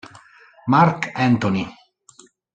Mark 0.65 1.13
Anthony 1.13 1.69